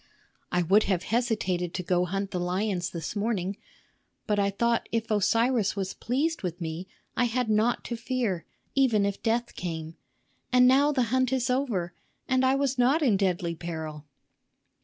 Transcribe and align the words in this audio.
I 0.51 0.63
would 0.63 0.85
have 0.85 1.03
hesitated 1.03 1.75
to 1.75 1.83
go 1.83 2.05
hunt 2.05 2.31
the 2.31 2.39
lions 2.39 2.89
this 2.89 3.15
morning, 3.15 3.57
but 4.25 4.39
I 4.39 4.49
thought 4.49 4.89
if 4.91 5.11
Osiris 5.11 5.75
was 5.75 5.93
pleased 5.93 6.41
with 6.41 6.59
me, 6.59 6.87
I 7.15 7.25
had 7.25 7.51
naught 7.51 7.83
to 7.83 7.95
fear, 7.95 8.43
even 8.73 9.05
if 9.05 9.21
death 9.21 9.53
came. 9.53 9.97
And 10.51 10.67
now 10.67 10.91
the 10.91 11.03
hunt 11.13 11.31
is 11.31 11.51
over; 11.51 11.93
and 12.27 12.43
I 12.43 12.55
was 12.55 12.79
not 12.79 13.03
in 13.03 13.15
deadly 13.15 13.53
peril." 13.53 14.07